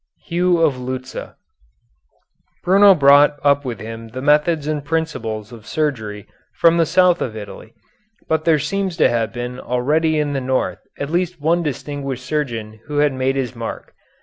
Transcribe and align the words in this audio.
HUGH 0.31 0.57
OF 0.65 0.79
LUCCA 0.79 1.35
Bruno 2.63 2.95
brought 2.95 3.37
up 3.43 3.63
with 3.63 3.79
him 3.79 4.07
the 4.07 4.21
methods 4.23 4.65
and 4.65 4.83
principles 4.83 5.51
of 5.51 5.67
surgery 5.67 6.25
from 6.55 6.77
the 6.77 6.87
south 6.87 7.21
of 7.21 7.37
Italy, 7.37 7.75
but 8.27 8.43
there 8.43 8.57
seems 8.57 8.97
to 8.97 9.09
have 9.09 9.31
been 9.31 9.59
already 9.59 10.17
in 10.17 10.33
the 10.33 10.41
north 10.41 10.79
at 10.97 11.11
least 11.11 11.39
one 11.39 11.61
distinguished 11.61 12.25
surgeon 12.25 12.79
who 12.87 12.97
had 12.97 13.13
made 13.13 13.35
his 13.35 13.55
mark. 13.55 13.93